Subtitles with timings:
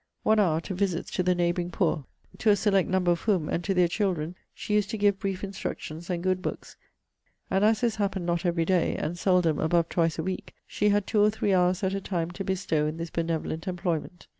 [0.23, 2.05] ONE hour to visits to the neighbouring poor;
[2.39, 5.43] to a select number of whom, and to their children, she used to give brief
[5.43, 6.75] instructions, and good books;
[7.51, 11.05] and as this happened not every day, and seldom above twice a week, she had
[11.05, 14.25] two or three hours at a time to bestow in this benevolent employment.